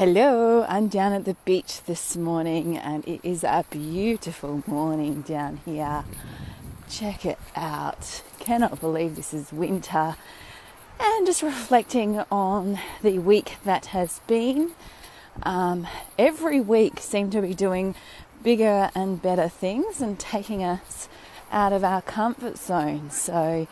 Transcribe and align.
Hello, 0.00 0.64
I'm 0.66 0.88
down 0.88 1.12
at 1.12 1.26
the 1.26 1.36
beach 1.44 1.82
this 1.84 2.16
morning 2.16 2.78
and 2.78 3.06
it 3.06 3.20
is 3.22 3.44
a 3.44 3.66
beautiful 3.68 4.62
morning 4.66 5.20
down 5.20 5.60
here. 5.66 6.04
Check 6.88 7.26
it 7.26 7.38
out. 7.54 8.22
Cannot 8.38 8.80
believe 8.80 9.14
this 9.14 9.34
is 9.34 9.52
winter. 9.52 10.16
And 10.98 11.26
just 11.26 11.42
reflecting 11.42 12.20
on 12.30 12.78
the 13.02 13.18
week 13.18 13.56
that 13.64 13.86
has 13.92 14.20
been. 14.26 14.72
Um, 15.42 15.86
every 16.18 16.60
week 16.60 16.98
seem 16.98 17.28
to 17.32 17.42
be 17.42 17.52
doing 17.52 17.94
bigger 18.42 18.90
and 18.94 19.20
better 19.20 19.50
things 19.50 20.00
and 20.00 20.18
taking 20.18 20.64
us 20.64 21.10
out 21.52 21.74
of 21.74 21.84
our 21.84 22.00
comfort 22.00 22.56
zone. 22.56 23.10
So, 23.10 23.68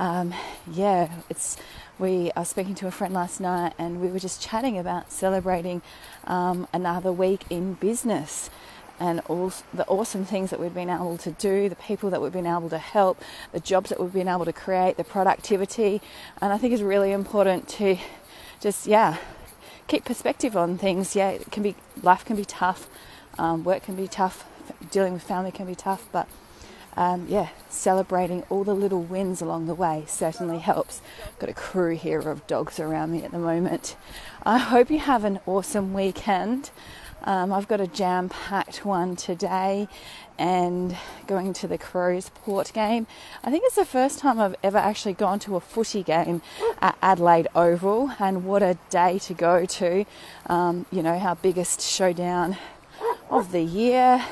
um, 0.00 0.32
yeah, 0.72 1.10
it's 1.28 1.58
we 1.98 2.32
I 2.34 2.40
was 2.40 2.48
speaking 2.48 2.74
to 2.76 2.86
a 2.86 2.90
friend 2.90 3.12
last 3.12 3.38
night 3.38 3.74
and 3.78 4.00
we 4.00 4.08
were 4.08 4.18
just 4.18 4.40
chatting 4.40 4.78
about 4.78 5.12
celebrating 5.12 5.82
um, 6.24 6.66
another 6.72 7.12
week 7.12 7.44
in 7.50 7.74
business 7.74 8.48
and 8.98 9.20
all 9.28 9.52
the 9.74 9.86
awesome 9.86 10.24
things 10.24 10.48
that 10.50 10.58
we've 10.58 10.74
been 10.74 10.88
able 10.88 11.18
to 11.18 11.30
do, 11.32 11.68
the 11.68 11.76
people 11.76 12.08
that 12.10 12.22
we've 12.22 12.32
been 12.32 12.46
able 12.46 12.70
to 12.70 12.78
help, 12.78 13.22
the 13.52 13.60
jobs 13.60 13.90
that 13.90 14.00
we've 14.00 14.12
been 14.12 14.28
able 14.28 14.46
to 14.46 14.52
create, 14.52 14.96
the 14.96 15.04
productivity. 15.04 16.00
And 16.40 16.52
I 16.52 16.58
think 16.58 16.72
it's 16.72 16.82
really 16.82 17.12
important 17.12 17.68
to 17.68 17.98
just, 18.60 18.86
yeah, 18.86 19.18
keep 19.86 20.04
perspective 20.04 20.56
on 20.56 20.78
things. 20.78 21.14
Yeah, 21.14 21.30
it 21.30 21.50
can 21.50 21.62
be, 21.62 21.74
life 22.02 22.24
can 22.24 22.36
be 22.36 22.44
tough, 22.44 22.88
um, 23.38 23.64
work 23.64 23.82
can 23.82 23.96
be 23.96 24.08
tough, 24.08 24.46
dealing 24.90 25.14
with 25.14 25.22
family 25.22 25.50
can 25.50 25.66
be 25.66 25.74
tough, 25.74 26.06
but 26.12 26.26
um, 26.96 27.26
yeah, 27.28 27.48
celebrating 27.68 28.42
all 28.50 28.64
the 28.64 28.74
little 28.74 29.02
wins 29.02 29.40
along 29.40 29.66
the 29.66 29.74
way 29.74 30.04
certainly 30.06 30.58
helps. 30.58 31.00
Got 31.38 31.50
a 31.50 31.54
crew 31.54 31.96
here 31.96 32.20
of 32.20 32.46
dogs 32.46 32.80
around 32.80 33.12
me 33.12 33.24
at 33.24 33.30
the 33.30 33.38
moment. 33.38 33.96
I 34.44 34.58
hope 34.58 34.90
you 34.90 34.98
have 34.98 35.24
an 35.24 35.40
awesome 35.46 35.92
weekend. 35.92 36.70
Um, 37.22 37.52
I've 37.52 37.68
got 37.68 37.80
a 37.80 37.86
jam 37.86 38.28
packed 38.28 38.84
one 38.84 39.14
today 39.14 39.88
and 40.38 40.96
going 41.26 41.52
to 41.52 41.68
the 41.68 41.76
Crows 41.76 42.30
Port 42.30 42.72
game. 42.72 43.06
I 43.44 43.50
think 43.50 43.64
it's 43.66 43.76
the 43.76 43.84
first 43.84 44.18
time 44.18 44.40
I've 44.40 44.56
ever 44.62 44.78
actually 44.78 45.12
gone 45.12 45.38
to 45.40 45.56
a 45.56 45.60
footy 45.60 46.02
game 46.02 46.40
at 46.80 46.96
Adelaide 47.02 47.46
Oval, 47.54 48.12
and 48.18 48.46
what 48.46 48.62
a 48.62 48.78
day 48.88 49.18
to 49.18 49.34
go 49.34 49.66
to! 49.66 50.06
Um, 50.46 50.86
you 50.90 51.02
know, 51.02 51.18
our 51.18 51.36
biggest 51.36 51.82
showdown 51.82 52.56
of 53.28 53.52
the 53.52 53.60
year 53.62 54.24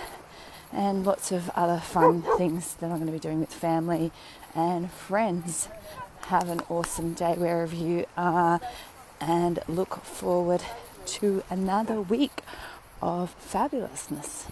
and 0.72 1.04
lots 1.06 1.32
of 1.32 1.50
other 1.50 1.78
fun 1.80 2.22
things 2.36 2.74
that 2.74 2.90
I'm 2.90 2.96
going 2.96 3.06
to 3.06 3.12
be 3.12 3.18
doing 3.18 3.40
with 3.40 3.52
family 3.52 4.12
and 4.54 4.90
friends. 4.90 5.68
Have 6.22 6.48
an 6.48 6.60
awesome 6.68 7.14
day 7.14 7.34
wherever 7.34 7.74
you 7.74 8.06
are 8.16 8.60
and 9.20 9.60
look 9.68 10.04
forward 10.04 10.62
to 11.06 11.42
another 11.50 12.00
week 12.00 12.42
of 13.00 13.34
fabulousness. 13.40 14.46